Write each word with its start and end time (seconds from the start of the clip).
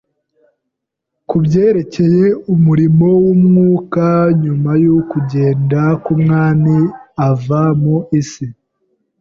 ku 1.27 1.35
byerekeye 1.45 2.25
umurimo 2.53 3.07
w'Umwuka 3.23 4.05
nyuma 4.43 4.71
yo 4.83 4.95
kugenda 5.11 5.81
kw'Umwami 6.03 6.77
ava 7.29 7.61
mu 7.81 7.97
isi 8.21 8.45